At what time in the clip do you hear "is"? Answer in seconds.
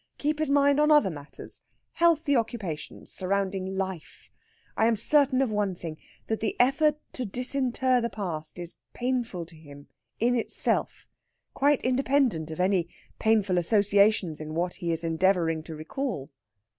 8.57-8.73, 14.91-15.03